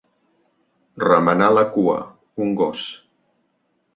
[1.03, 1.99] Remenar la cua,
[2.45, 2.87] un gos.